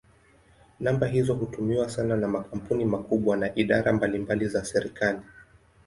Namba 0.79 1.07
hizo 1.09 1.33
hutumiwa 1.35 1.89
sana 1.89 2.15
na 2.17 2.27
makampuni 2.27 2.85
makubwa 2.85 3.37
na 3.37 3.55
idara 3.55 3.93
mbalimbali 3.93 4.47
za 4.47 4.65
serikali. 4.65 5.19